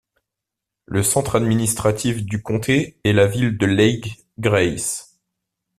Le 0.87 1.03
centre 1.03 1.35
administratif 1.35 2.25
du 2.25 2.41
comté 2.41 2.99
est 3.03 3.13
la 3.13 3.27
ville 3.27 3.55
de 3.59 3.67
Lake 3.67 4.25
Grace. 4.39 5.21